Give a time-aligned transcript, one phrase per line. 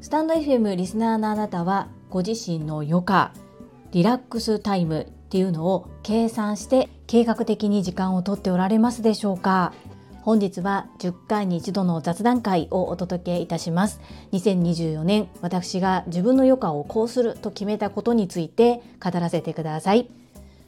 [0.00, 3.34] スタンド FM リスナーのあなたはご自身の余暇
[3.92, 9.74] リラックスタイムっていうのを計算して計画的に時間をとっておられますでしょうか？
[10.22, 14.00] 本日は10回に一度の雑談会をお届けいたします。
[14.32, 20.08] 2024年私が自分の余暇をこうすると決めたことについて語らせてください。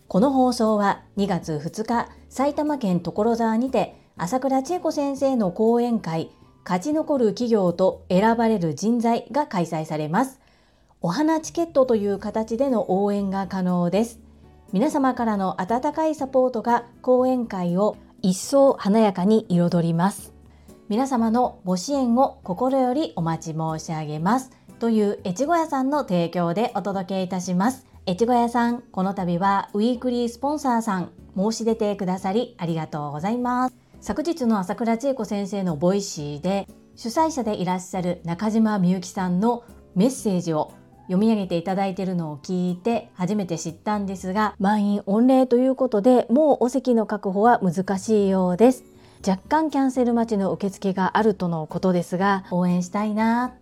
[0.09, 6.33] この放送は2月2日埼玉県所沢にて朝倉千恵子先生の講演会
[6.65, 10.41] 勝ち残る企業と選ばれる人材が開催されます。
[11.01, 14.19] お花チケットという形での応援が可能です。
[14.73, 20.35] 皆様からの温かいサポートが講演会を一層華やかに彩ります。
[20.89, 24.51] 皆様のご支援を心よりお待ち申し上げます。
[24.81, 27.87] という越後屋さんの提供でお届けいたします。
[28.09, 33.88] 越後屋さんこの度はウィークリースポンサーさん申し出てくださりありがとうございます。
[34.01, 36.67] 昨日の朝倉千恵子先生の Voicy で
[36.97, 40.73] 主催者でいらっしゃる中島みゆきさんのメッセージを
[41.07, 48.85] 読み上げていただいているのを聞いて初めて知ったんですが満員御礼ということでもうお席の確保は難しいようです。
[49.27, 53.55] 若干キャンセル待ちの受付があるとのことですが応援したいな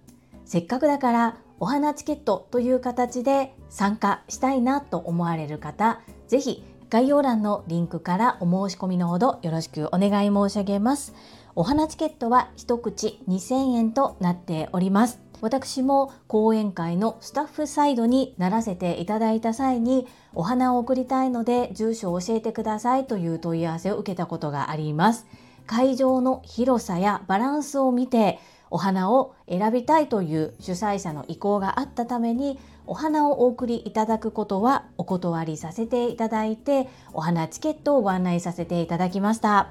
[0.44, 11.14] せっかくだからお花チケットという形で参加したいなと思われる方ぜひ概要欄のリンクからお申し込みのほどよろしくお願い申し上げます。
[11.56, 15.18] お花チケットは一口2000円となっております。
[15.40, 25.26] 私も講演会のスタッフサイドにならせていただいた際にお花を送りたいので住所を教えてくださいという問い合わせを受けたことがあります。
[25.66, 28.38] 会場の広さやバランスを見て
[28.70, 39.68] お花を選びたいという主催者の意向があったためにお花をお送りいただくことはお断りさせていただいてお花チケットをご案内させていただきました。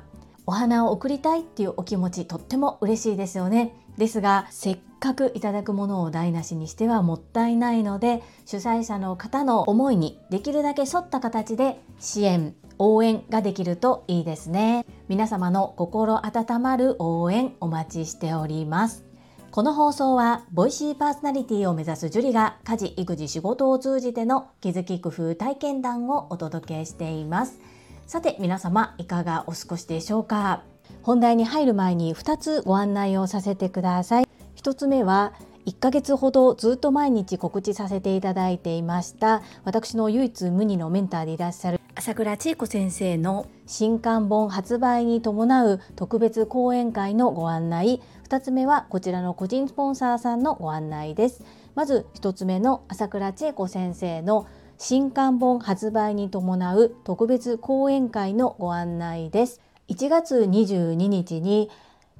[0.47, 3.73] お花を贈りたいっていうお気持ちとっても嬉しいですよね。
[3.97, 14.85] ですがせっかくいただくものを台無しにしてはもったいないので主催者の方の思いにできるだけ沿った形で支援応援ができるといいですね。
[15.07, 19.05] 皆様の心温まる応援お待ちしております。
[19.51, 27.61] この放送はボイシーパーソナリティを目指すジュリが家事育児仕事を通じての気づき工夫体験談をお届けしています。
[28.07, 30.75] さて皆様いかがお過ごしでしょうか？
[31.03, 34.28] 本題に入る前に2つご案内をさせてください。
[34.56, 35.34] 1つ目は
[35.66, 39.41] 1ヶ月ほどずっと毎日告知させていただいていました。
[39.63, 48.02] 私の唯一無二のメンターでいらっしゃる朝倉千恵子先生の新刊本発売に伴う特別講演会のご案内。
[48.28, 51.44] 2つ目はこちらの個人スポンサーさんのご案内です。
[51.73, 54.47] まず1つ目の朝倉千恵子先生の
[54.78, 61.69] 新刊本発売に伴う特別講演会のご案内です1月22日に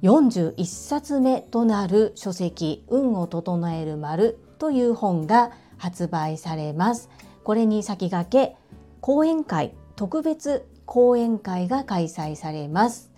[0.02, 7.08] 41冊目となる書籍運を整える丸という本が発売されます。
[7.44, 8.56] これに先駆け
[9.00, 13.10] 講演会特別講演会が開催されます。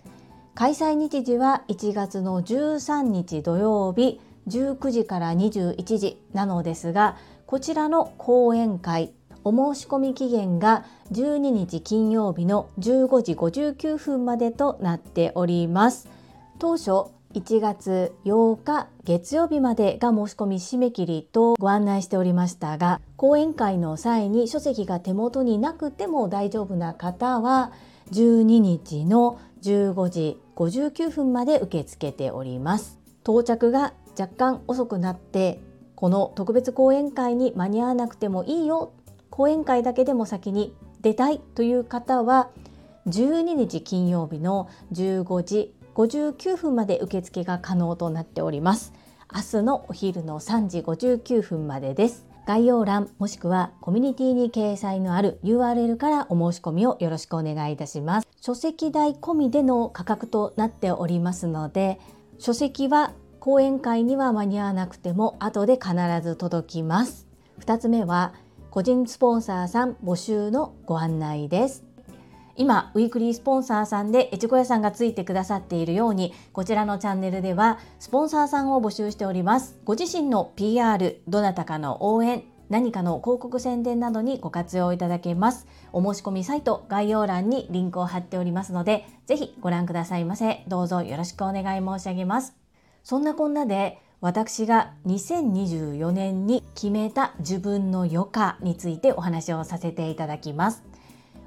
[0.55, 9.13] 開催日時は1月の13日土曜日19時から21時なのですがこちらの講演会
[9.43, 16.07] お申し込み期限が12日金曜日の15時59分までとなっております。
[16.59, 27.71] 当初1月8日月曜日までが申し込み締め切りとご案内しておりましたが講演会の際に書籍が手元になくても大丈夫な方は
[28.11, 32.97] 12日の15時59分まで受け付けております。
[33.23, 35.61] 到着が若干遅くなって
[35.95, 38.93] この特別講演会に間に合わなくてもいいよ
[39.39, 42.49] 講演会だけでも先に出たいという方は
[43.07, 48.91] 12日金曜日の15時59分まで受付が可能となっております。
[49.33, 52.25] 明日のお昼の3時59分までです。
[52.45, 58.27] 概要欄もしくはコミュニティに掲載のある URL からお申し込みをよろしくお願いいたします。
[58.41, 61.97] 書籍代込みでの価格となっておりますので
[62.39, 67.25] 書籍は講演会には間に合わなくても後で必ず届きます。
[67.61, 68.33] 2つ目は
[68.71, 71.83] 個人スポンサーさん募集のご案内です。
[72.55, 79.79] 今ウィークリースポンサーさんで越後屋さんがついてくださっているようにこちらのチャンネルではスポンサーさんを募集しております。
[79.85, 85.65] ご自身の PR どなたかの応援何かの広告宣伝などにご活用いただけます。
[85.91, 90.63] お申し込みサイト概要欄にリンクを貼っておりますのでぜひご覧くださいませ。
[90.67, 92.53] どうぞよろしくお願い申し上げます。
[93.03, 100.83] そんなこんなで私が2024年に決めた自分の余暇についてお話をさせていただきます。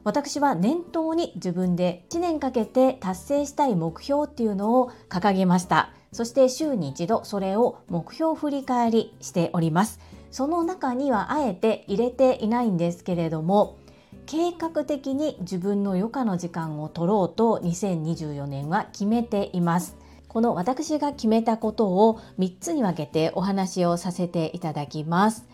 [0.04, 5.90] 私は念頭に自分で1年かけて達成したい目標っていうのを掲げました。
[6.12, 10.00] そして週に一度それを目標振り返りしております。
[10.30, 13.76] その中にはあえて入れていないんですけれども
[14.24, 19.96] 計画的に自分の余暇の時間を取ろうと2024年は決めています。
[20.32, 25.44] この私が決めたことを3つに分けてお話をさせていただきます。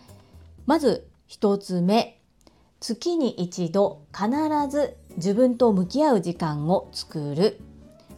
[0.67, 2.21] まず1つ目
[2.79, 4.31] 月に一度必
[4.71, 7.61] ず自分と向き合う時間を作る。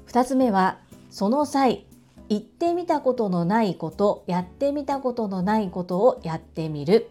[0.08, 0.76] 2つ目は
[1.08, 1.86] その際
[2.28, 7.08] 言ってみたことのないことやってみたことのないことをやってみる。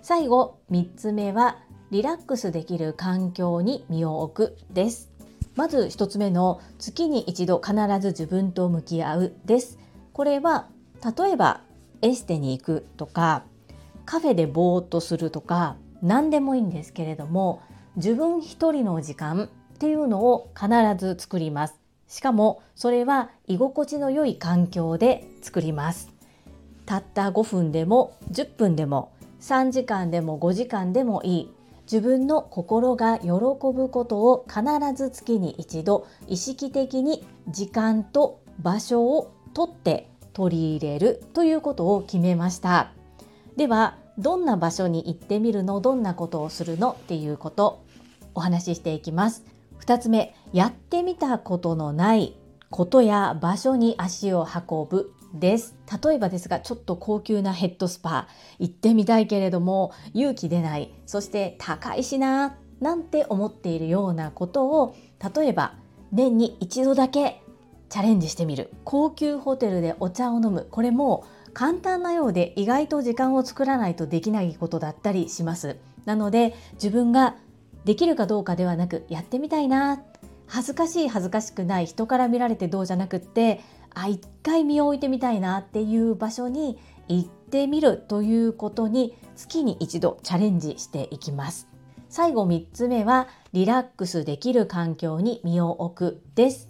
[0.00, 1.58] 最後3つ目は
[1.90, 5.17] リラックスできる環境に身を置くです。
[5.58, 9.76] まず1つ目の月に一度必ず自分と向き合うです。
[10.12, 10.68] これは
[11.18, 11.62] 例えば
[12.00, 13.42] エステに行くとか
[14.04, 17.60] カフェでぼーっとするとか何でもいいんですけれども
[17.96, 21.74] 自分一人の時間っていうのを必ず作ります。
[22.06, 26.08] しかもそれは居心地の良い環境で作ります。
[26.86, 29.10] たった5分でも10分でも
[29.40, 31.57] 3時間でも5時間でもいい。
[31.90, 34.62] 自分の心が喜ぶことを必
[34.94, 42.92] ず月に一度意識的に時間と場所をとって取り入れるということを決めました。
[43.56, 47.82] ではどんな場所に行ってみるのどんなことをするのっていうこと
[48.34, 49.44] お話ししていきます。
[49.80, 52.36] 2つ目やってみたことのない
[52.68, 55.74] ことや場所に足を運ぶです。
[56.02, 58.28] 例えばですがちょっと高級なヘッドスパ
[58.58, 64.96] 行ってみたいけれども勇気出ないそして高いしななんて思っているようなことを
[65.34, 65.74] 例えば
[66.12, 67.42] 年に一度だけ
[67.88, 68.70] チャレンジしてみる。
[68.84, 70.66] 高級ホテルでお茶を飲む。
[70.70, 75.76] これも簡単なようで意外と時間を作らないとできないことだったりします。
[76.04, 77.36] なので自分が
[77.84, 80.02] できるかどうかではなくやってみたいな。
[80.46, 83.60] 恥ずかしい恥ずかしくない人から見られてどうじゃなくって
[83.94, 91.68] あ一回身を置いてみたいなっていう場所に行ってみるということに月に一度チャレンジしていきます
[92.08, 96.68] 最後3つ目はリラックスできる環境に身を置くです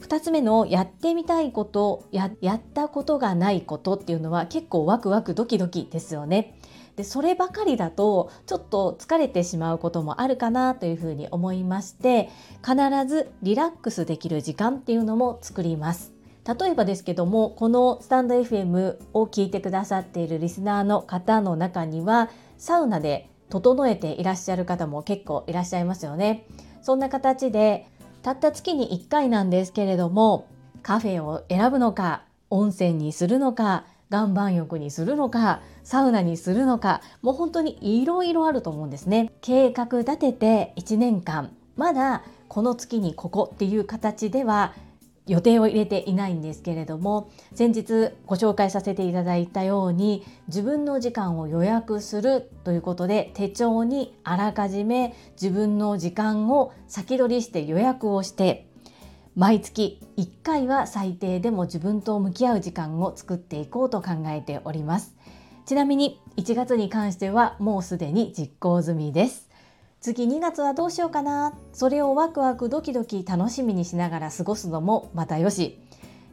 [0.00, 6.58] 2つ目のやってみたいことややったことがないことっていうのは結構ワクワクドキドキですよね。
[6.96, 12.30] でそればかりだとちょっと疲れてしまうこともあるかなというふうに思いまして
[12.64, 12.76] 必
[13.08, 16.13] ずリラックスできる時間っていうのも作ります。
[16.46, 26.46] 例えばですけどもこのスタンド FM を聞いてくださっているリスナーの方の中にはサウナで整えていらっしゃる方も結構いらっしゃいますよね。
[26.82, 27.86] そんな形で
[28.22, 30.46] たった月に1回なんですけれども
[30.82, 44.74] カフェを選ぶのか温泉にするのか岩盤浴にするのかサウナにするのかもう本当にいろいろあると思うんですね計画立てて1年間まだこの月にここっていう形では
[45.26, 58.68] 予定を入れていないんですけれども先日ご紹介させていただいたように自分の時間を予約するということで手帳にあらかじめ自分の時間を先取りして予約をして
[59.34, 65.16] 毎月1回は最低でも自分と向き合う時間を作っていこうと考えております。
[65.66, 69.48] ちなみに1月に関してはもうすでに実行済みです。
[70.04, 71.54] 次2月はどうしようかな。
[71.72, 75.78] それをワクワクドキドキ楽しみにしながら過ごすのもまたよし。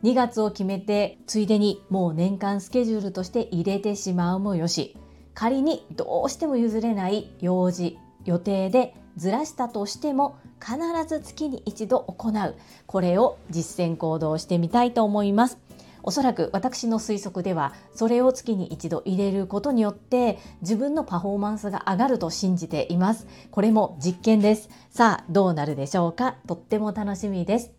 [0.03, 4.97] 2月を決めてついでにもう年間スケジュールとして入れてしまうもよし。
[5.33, 12.55] 仮にどうしても譲れない用事予定でずらしたとしても必ず月に一度行う。
[12.87, 15.57] これを実践行動してみたいと思います。
[16.03, 23.27] おそらく私の推測ではそれを月に一度入れることによって自分のパフォーマンスが上がると信じています。
[23.51, 24.69] これも実験です。
[24.89, 26.35] さあどうなるでしょうか？
[26.47, 27.71] とっても楽しみです。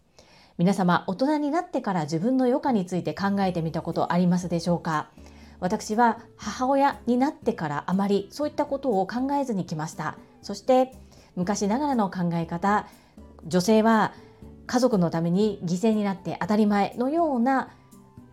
[0.58, 5.10] 皆様大人になってから自分の余暇について考えてみたことありますでしょうか？
[5.60, 10.16] 私は母親になってからあまりそういったことを考えずに来ました。
[10.42, 10.92] そして
[11.36, 12.86] 昔ながらの考え方
[13.46, 14.12] 女性は
[14.66, 17.70] 家族のために犠牲になって当たり前のような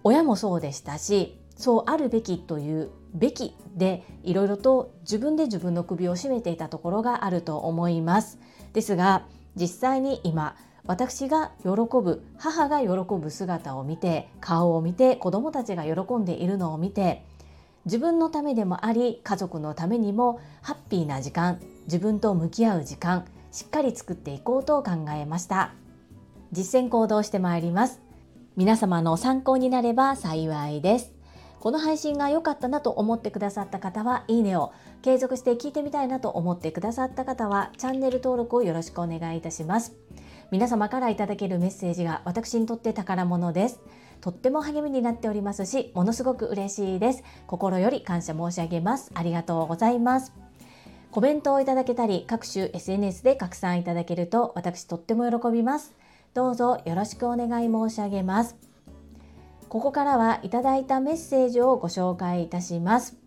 [0.10, 8.40] 親もそうでしたしそうあるべきというべきでいろいろと自分で自分の首を絞めていたところがあると思います。
[8.74, 10.56] ですが実際に今
[10.88, 17.24] 私が喜ぶ母が喜ぶ姿を見て顔を見て子どもたちが喜んでいるのを見て
[17.86, 25.74] 自分のためでもあり家族のためにもハッピーな時間自分と向き合う時間しっかり作っていこうと考えました。
[26.52, 28.09] 実践行動してまいります。
[28.60, 31.14] 皆様の参考になれば幸いです。
[31.62, 39.96] この配信が良かったなと思ってくださった方はいいねを継続して聞いてみたいなと思ってくださった方はチャンネル登録をよろしくお願いいたします。
[40.52, 43.80] 皆様からいただけるメッセージが私にとって宝物です。
[44.20, 47.24] とっても励みになっておりますしものすごく嬉しいです。
[47.48, 49.10] 心より感謝申し上げます。
[49.14, 50.34] ありがとうございます。
[51.12, 55.96] コメントをいただけたり各種 SNS で拡散いただけると私とっても喜びます。
[56.34, 58.56] どうぞよろしくお願い申し上げます。
[59.68, 63.18] ここからはいただいたメッセージをご紹介いたします。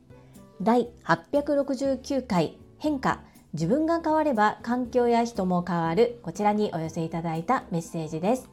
[0.61, 3.21] 第869回変化。
[3.53, 6.21] 自分が変われば環境や人も変わる。
[6.23, 8.49] こちらにお寄せいただいたメッセージです。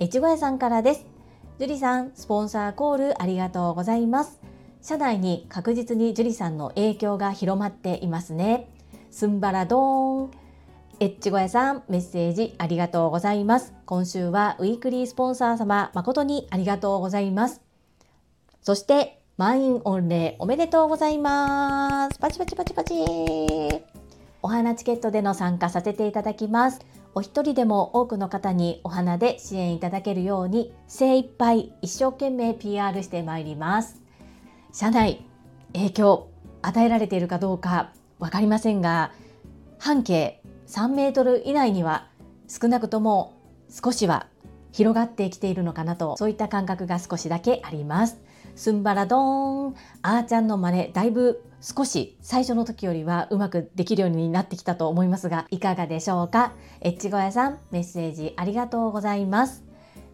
[0.00, 1.06] 越後屋さんからです。
[1.58, 4.40] 樹里さんスポンサーコールありがとうございます。
[4.82, 8.70] 社内に確実に樹里さんの影響が広まっていますね。
[9.10, 10.30] すんばらどーん。
[11.02, 17.62] エッチゴヤさんメッセージありがとうございます今週はウィークリースポンサー様誠にありがとうございます
[18.60, 22.94] そして満員御礼おめでとうございますパチパチパチパチ
[24.42, 26.80] お花チケットでの参加させていただきます。
[27.14, 34.00] お一人でも多くの方にお花で支援いただけるように精一杯一生懸命 PR してまいります。
[34.72, 35.26] 社内
[35.74, 36.30] 影響
[36.62, 39.12] 与えられているかどうかわかりませんが、
[39.78, 40.39] 半径
[40.70, 42.06] 3メートル以内には
[42.46, 43.34] 少なくとも
[43.68, 44.28] 少しは
[44.70, 48.20] 広がってきているのかなとそういった感覚が少しだけあります。
[48.54, 49.74] すんばらどーん。
[50.02, 56.52] あーちゃんの真似だいぶ少し最初の時よりはうまくできるようになってきたと思いますがいかがでしょうか？
[56.80, 59.64] エッチゴヤさんメッセージありがとうございます。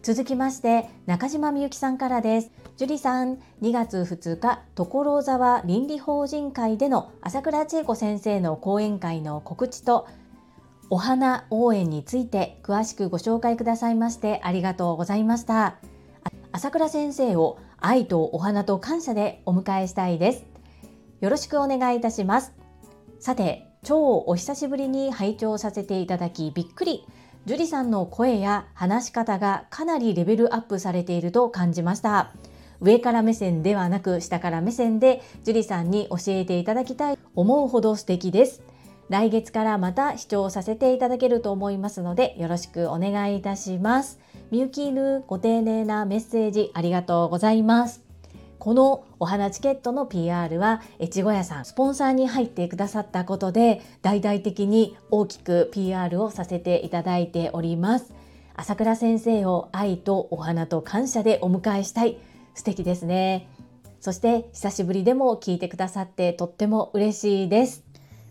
[0.01, 2.51] 続きまして中島みゆきさんからです。
[2.77, 10.07] 樹里さん2月2日所沢倫理法人会での朝倉千恵子先生の講演会の告知と
[10.89, 15.75] お花応援について詳しくご紹介くださいましてありがとうございました。
[16.53, 20.45] 朝倉先生を愛とお花と感謝でお迎えしたいです。
[21.19, 22.53] よろしくお願いいたします。
[23.19, 27.05] さて超お久しぶりに拝聴させていただきびっくり。
[27.45, 32.31] 樹里さんの声や話し方がかなりレベルアップされていると感じました。
[32.79, 38.61] 上から目線ではなく下から目線で樹里さんに教えていただきたい思うほど素敵です。
[39.09, 44.19] 来月からまた視聴させていただけると思いますのでよろしくお願いいたします。
[44.51, 48.03] みゆきぬご丁寧なメッセージありがとうございます。
[48.59, 58.13] このお花チケットの PR は越後屋さんスポンサーに入ってくださったことで大々的に大きく PR をさせていただいております。
[58.57, 62.17] 朝倉先生を愛とお花と感謝でお迎えしたい。
[62.55, 63.47] 素敵ですね。
[64.01, 67.86] そして久しぶりでも聞いてくださってとっても嬉しいです。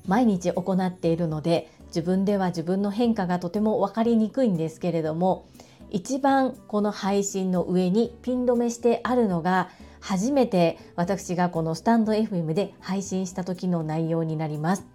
[0.07, 5.49] 毎日行っているので自分では自分の変化がとても分かりにくいんですけれども
[5.91, 9.71] 一番この配信の上にピン止めしてあるのが
[10.01, 14.87] 初めて私がこのスタンド FM で配信した時の内容になります。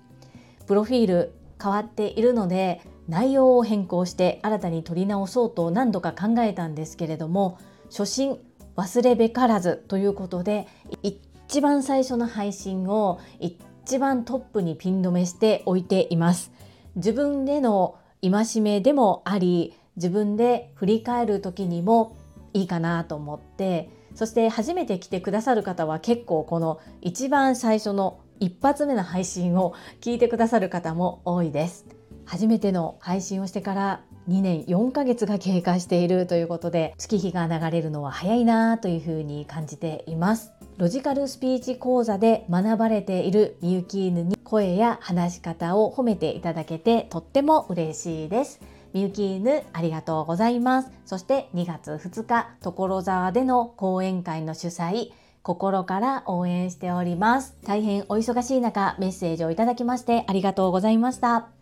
[0.68, 8.38] プロフィール変わっているので内容を変更して新たに取り直そうと何度か考えたんですけれども初心
[8.78, 10.68] 忘れべからずということで
[11.04, 16.52] 一番最初の配信を一一番トップにピン止めしておいています。
[16.96, 22.16] 自分での戒めでもあり自分で振り返る時にも
[22.54, 31.86] いいかなと思ってそして初めて来てくださる方は結構この一番最初の一発目の配信を聞いてくださる方も多いです。
[32.26, 40.54] 初めての配信をしてから2年4ヶ月が経過しているということで月日が流れるのは早いなというふうに感じています。
[40.78, 48.60] ロジカルスピーチ講座で学ばれているみゆき犬に声や話し方を褒めていただけてとっても嬉しいです。
[48.94, 50.92] みゆき犬ありがとうございます。
[51.06, 55.12] そして2月2日、所沢での講演会の主催、
[55.44, 57.56] 心から応援しております。
[57.66, 61.61] 大変お忙しい中、メッセージをいただきましてありがとうございました。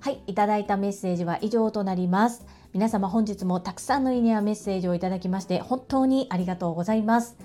[0.00, 2.46] はい、いただいたメッセージは以上となります。
[2.72, 7.36] 皆様本日もたくさんのいいねやメッセージをいただきまして本当にありがとうございます。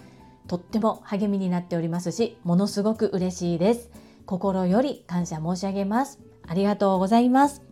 [0.47, 3.89] とっても励みになっておりますし、ものすごく嬉しいです。
[4.27, 6.19] 心より感謝申し上げます。
[6.47, 7.63] ありがとうございます。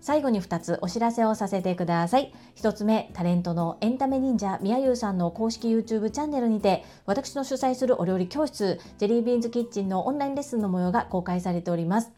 [0.00, 2.34] 最後に2つお知らせをさせてください。
[2.56, 12.17] 1つ目、タレントのエンタメ忍者みやゆうさんの公式 YouTube チャンネルにて、私の主催するお料理教室、ジェリービーンズキッチンのオンラインレッスンの模様が公開されております。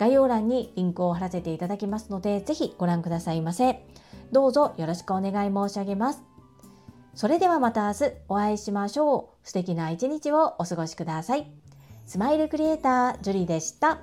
[0.00, 3.84] 概要欄にリンクを貼らせていただきますので、ぜひご覧くださいませ。
[4.32, 6.22] どうぞよろしくお願い申し上げます。
[7.14, 9.46] それではまた明日お会いしましょう。
[9.46, 11.52] 素敵な一日をお過ごしください。
[12.06, 13.98] スマイルクリエイター、ジュリーでした。